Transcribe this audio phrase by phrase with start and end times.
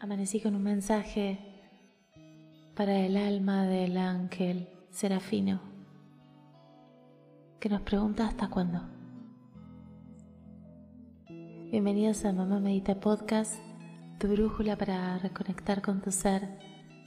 [0.00, 1.40] Amanecí con un mensaje
[2.76, 5.60] para el alma del ángel Serafino
[7.58, 8.80] que nos pregunta hasta cuándo.
[11.72, 13.56] Bienvenidos a Mamá Medita Podcast,
[14.20, 16.48] tu brújula para reconectar con tu ser,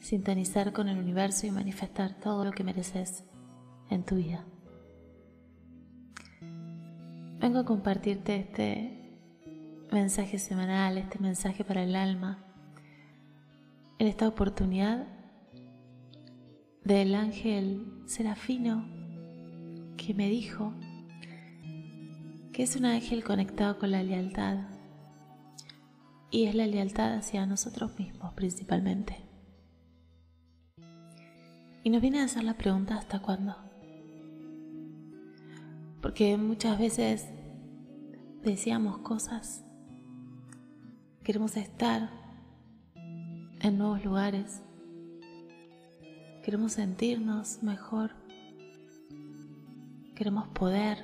[0.02, 3.24] sintonizar con el universo y manifestar todo lo que mereces
[3.90, 4.44] en tu vida.
[7.40, 9.18] Vengo a compartirte este
[9.94, 12.51] mensaje semanal, este mensaje para el alma
[14.02, 15.06] en esta oportunidad
[16.84, 18.84] del ángel serafino
[19.96, 20.74] que me dijo
[22.52, 24.58] que es un ángel conectado con la lealtad
[26.32, 29.18] y es la lealtad hacia nosotros mismos principalmente.
[31.84, 33.56] Y nos viene a hacer la pregunta hasta cuándo.
[36.02, 37.28] Porque muchas veces
[38.42, 39.64] deseamos cosas,
[41.24, 42.31] queremos estar
[43.62, 44.62] en nuevos lugares.
[46.44, 48.12] Queremos sentirnos mejor.
[50.16, 50.98] Queremos poder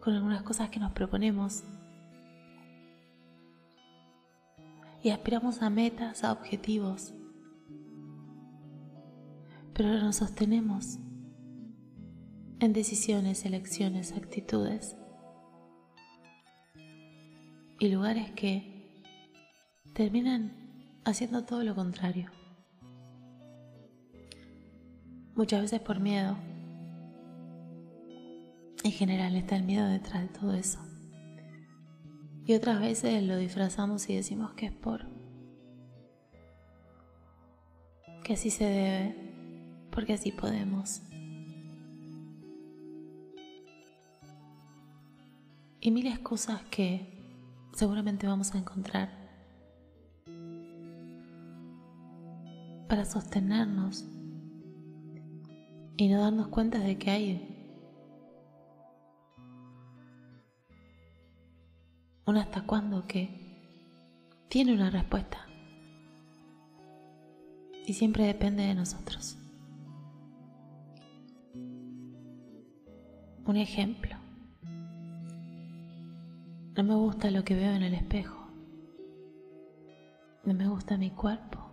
[0.00, 1.62] con algunas cosas que nos proponemos.
[5.02, 7.14] Y aspiramos a metas, a objetivos.
[9.74, 10.98] Pero nos sostenemos
[12.58, 14.96] en decisiones, elecciones, actitudes
[17.78, 18.69] y lugares que
[20.00, 20.50] terminan
[21.04, 22.30] haciendo todo lo contrario.
[25.34, 26.38] Muchas veces por miedo.
[28.82, 30.78] En general está el miedo detrás de todo eso.
[32.46, 35.04] Y otras veces lo disfrazamos y decimos que es por...
[38.24, 39.14] que así se debe,
[39.90, 41.02] porque así podemos.
[45.82, 47.22] Y mil excusas que
[47.74, 49.20] seguramente vamos a encontrar
[52.90, 54.04] para sostenernos
[55.96, 57.56] y no darnos cuenta de que hay
[62.26, 63.30] un hasta cuándo que
[64.48, 65.46] tiene una respuesta
[67.86, 69.38] y siempre depende de nosotros.
[73.44, 74.16] Un ejemplo.
[76.76, 78.48] No me gusta lo que veo en el espejo.
[80.44, 81.69] No me gusta mi cuerpo.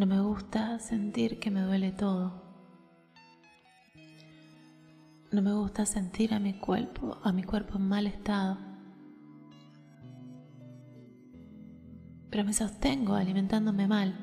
[0.00, 2.32] No me gusta sentir que me duele todo.
[5.30, 8.56] No me gusta sentir a mi cuerpo, a mi cuerpo en mal estado.
[12.30, 14.18] Pero me sostengo alimentándome mal.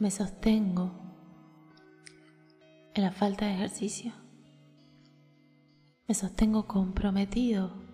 [0.00, 0.90] Me sostengo
[2.94, 4.12] en la falta de ejercicio.
[6.08, 7.85] Me sostengo comprometido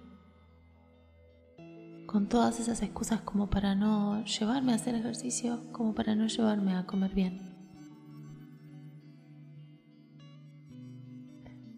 [2.13, 6.75] con todas esas excusas como para no llevarme a hacer ejercicio, como para no llevarme
[6.75, 7.41] a comer bien.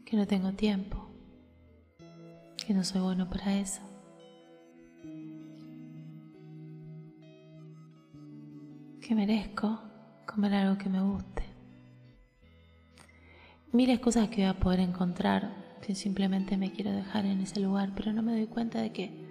[0.05, 1.09] Que no tengo tiempo,
[2.67, 3.81] que no soy bueno para eso.
[9.00, 9.81] Que merezco
[10.27, 11.44] comer algo que me guste.
[13.71, 17.93] Mil excusas que voy a poder encontrar si simplemente me quiero dejar en ese lugar,
[17.94, 19.24] pero no me doy cuenta de que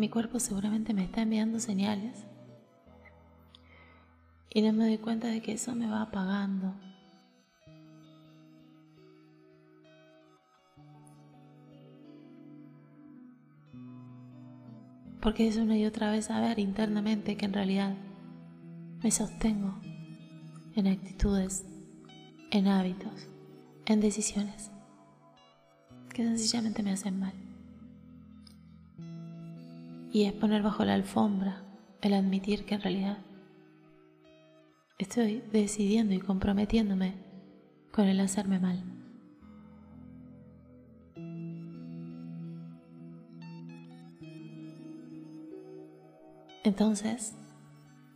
[0.00, 2.24] mi cuerpo seguramente me está enviando señales
[4.48, 6.72] y no me doy cuenta de que eso me va apagando.
[15.20, 17.94] Porque es una y otra vez saber internamente que en realidad
[19.02, 19.78] me sostengo
[20.76, 21.66] en actitudes,
[22.50, 23.28] en hábitos,
[23.84, 24.70] en decisiones
[26.08, 27.49] que sencillamente me hacen mal
[30.12, 31.62] y es poner bajo la alfombra
[32.02, 33.18] el admitir que en realidad
[34.98, 37.14] estoy decidiendo y comprometiéndome
[37.92, 38.82] con el hacerme mal.
[46.62, 47.34] Entonces,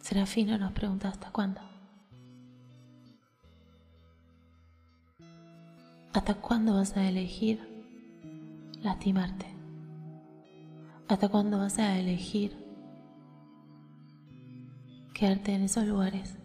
[0.00, 1.60] Serafino nos pregunta hasta cuándo.
[6.12, 7.58] ¿Hasta cuándo vas a elegir
[8.82, 9.53] lastimarte?
[11.14, 12.56] ¿Hasta cuándo vas a elegir
[15.14, 16.36] quedarte en esos lugares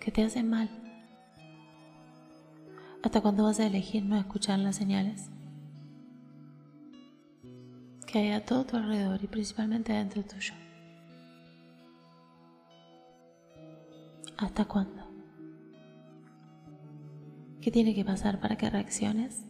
[0.00, 0.68] que te hacen mal?
[3.04, 5.30] ¿Hasta cuándo vas a elegir no escuchar las señales
[8.08, 10.54] que hay a todo tu alrededor y principalmente dentro tuyo?
[14.36, 15.04] ¿Hasta cuándo?
[17.60, 19.44] ¿Qué tiene que pasar para que reacciones?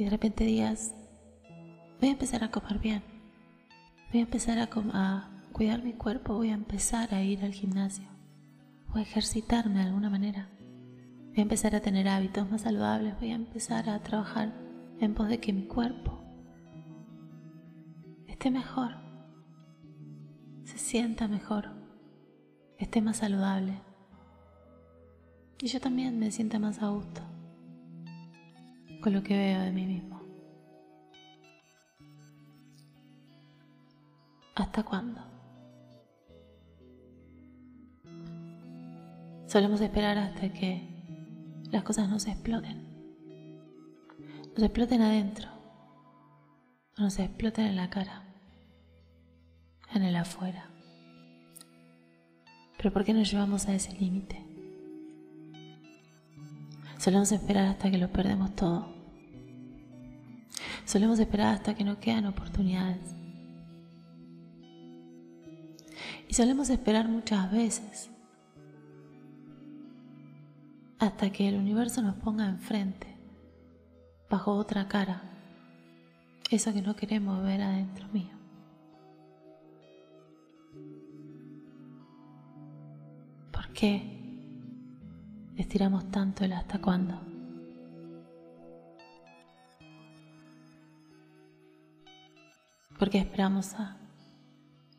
[0.00, 0.94] Y de repente digas,
[2.00, 3.02] voy a empezar a comer bien,
[4.10, 8.08] voy a empezar a, a cuidar mi cuerpo, voy a empezar a ir al gimnasio,
[8.88, 10.48] voy a ejercitarme de alguna manera,
[11.28, 14.54] voy a empezar a tener hábitos más saludables, voy a empezar a trabajar
[15.00, 16.18] en pos de que mi cuerpo
[18.26, 18.92] esté mejor,
[20.64, 21.72] se sienta mejor,
[22.78, 23.82] esté más saludable.
[25.60, 27.20] Y yo también me sienta más a gusto
[29.00, 30.20] con lo que veo de mí mismo.
[34.54, 35.20] ¿Hasta cuándo?
[39.46, 40.86] Solemos esperar hasta que
[41.70, 42.86] las cosas nos exploten.
[44.54, 45.48] Nos exploten adentro.
[46.98, 48.22] Nos exploten en la cara.
[49.94, 50.68] En el afuera.
[52.76, 54.49] Pero ¿por qué nos llevamos a ese límite?
[57.00, 58.86] Solemos esperar hasta que lo perdemos todo.
[60.84, 63.16] Solemos esperar hasta que no quedan oportunidades.
[66.28, 68.10] Y solemos esperar muchas veces
[70.98, 73.06] hasta que el universo nos ponga enfrente,
[74.28, 75.22] bajo otra cara,
[76.50, 78.36] eso que no queremos ver adentro mío.
[83.50, 84.19] ¿Por qué?
[85.60, 87.20] Estiramos tanto el hasta cuándo.
[92.98, 93.96] Porque esperamos a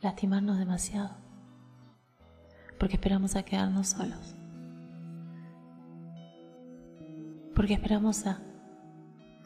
[0.02, 1.12] lastimarnos demasiado.
[2.80, 4.36] Porque esperamos a quedarnos solos.
[7.56, 8.40] Porque esperamos a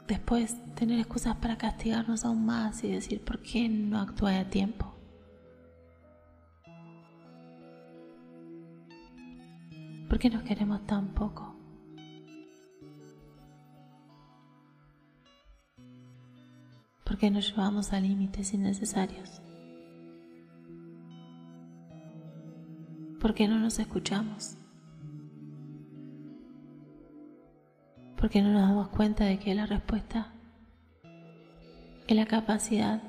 [0.08, 4.85] después tener excusas para castigarnos aún más y decir por qué no actué a tiempo.
[10.10, 11.56] ¿Por qué nos queremos tan poco?
[17.04, 19.42] ¿Por qué nos llevamos a límites innecesarios?
[23.19, 24.57] ¿Por qué no nos escuchamos?
[28.18, 30.34] ¿Por qué no nos damos cuenta de que la respuesta
[32.08, 33.01] es la capacidad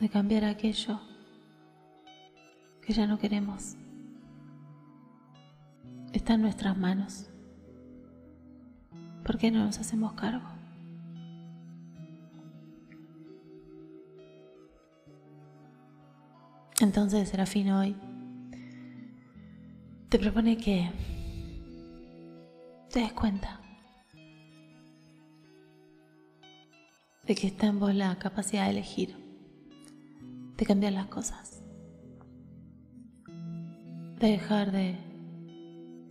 [0.00, 1.00] de cambiar aquello
[2.82, 3.76] que ya no queremos?
[6.12, 7.28] Está en nuestras manos.
[9.24, 10.46] ¿Por qué no nos hacemos cargo?
[16.80, 17.96] Entonces Serafín hoy
[20.08, 20.90] te propone que
[22.90, 23.60] te des cuenta
[27.26, 29.16] de que está en vos la capacidad de elegir,
[30.56, 31.62] de cambiar las cosas,
[33.26, 35.13] de dejar de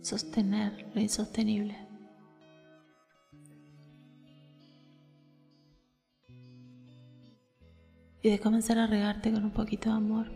[0.04, 1.74] sostener lo insostenible.
[8.22, 10.30] Y de comenzar a regarte con un poquito de amor.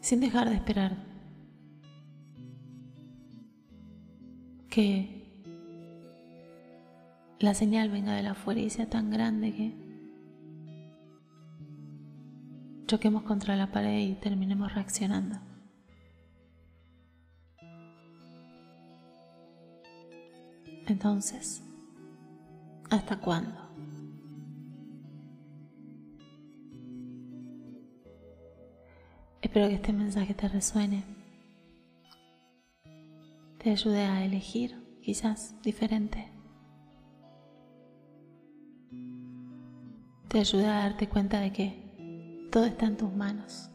[0.00, 0.96] Sin dejar de esperar
[4.68, 5.24] que
[7.38, 9.93] la señal venga de la afuera y sea tan grande que
[12.86, 15.38] choquemos contra la pared y terminemos reaccionando.
[20.86, 21.62] Entonces,
[22.90, 23.64] ¿hasta cuándo?
[29.40, 31.04] Espero que este mensaje te resuene,
[33.58, 36.28] te ayude a elegir quizás diferente,
[40.28, 41.83] te ayude a darte cuenta de que
[42.54, 43.68] todo está en tus manos.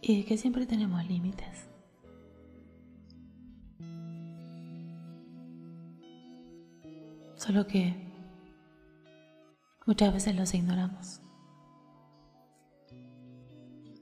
[0.00, 1.68] Y que siempre tenemos límites.
[7.34, 7.94] Solo que
[9.84, 11.20] muchas veces los ignoramos.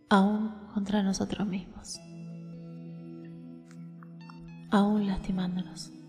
[0.08, 1.98] Aún contra nosotros mismos.
[4.70, 6.03] Aún lastimándonos.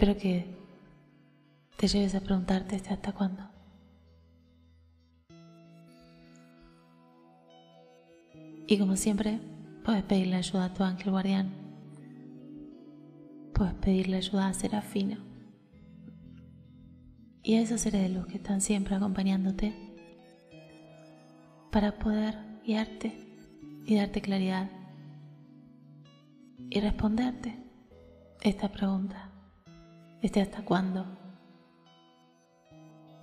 [0.00, 0.46] Espero que
[1.76, 3.42] te lleves a preguntarte hasta cuándo.
[8.66, 9.38] Y como siempre,
[9.84, 11.50] puedes pedirle ayuda a tu ángel guardián.
[13.52, 15.18] Puedes pedirle ayuda a Serafina.
[17.42, 19.74] Y a esos seres de luz que están siempre acompañándote
[21.70, 23.12] para poder guiarte
[23.84, 24.70] y darte claridad
[26.70, 27.54] y responderte
[28.40, 29.29] esta pregunta.
[30.22, 31.06] Este hasta cuándo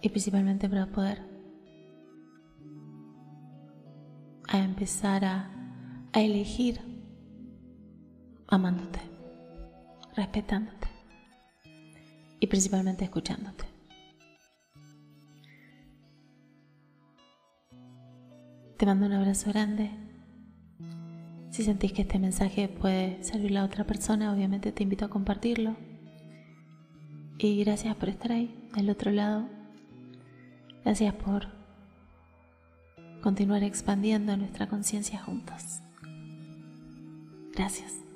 [0.01, 1.21] y principalmente para poder
[4.47, 5.51] a empezar a,
[6.13, 6.79] a elegir
[8.47, 8.99] amándote,
[10.15, 10.87] respetándote
[12.39, 13.65] y principalmente escuchándote.
[18.77, 19.89] Te mando un abrazo grande.
[21.49, 25.75] Si sentís que este mensaje puede servirle a otra persona, obviamente te invito a compartirlo.
[27.39, 29.47] Y gracias por estar ahí, del otro lado.
[30.83, 31.47] Gracias por
[33.21, 35.81] continuar expandiendo nuestra conciencia juntos.
[37.53, 38.06] Gracias.